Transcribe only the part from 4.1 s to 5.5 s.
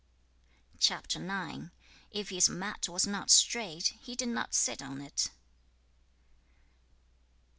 did not sit on it.